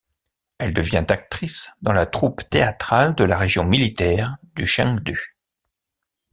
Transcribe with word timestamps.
Elle 0.57 0.73
devient 0.73 1.05
actrice 1.09 1.69
dans 1.83 1.93
la 1.93 2.07
troupe 2.07 2.41
théâtrale 2.49 3.13
de 3.13 3.23
la 3.23 3.37
région 3.37 3.63
militaire 3.63 4.37
du 4.55 4.65
Chengdu. 4.65 5.37